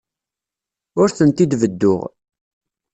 Ur 1.01 1.09
tent-id-bedduɣ. 1.17 2.01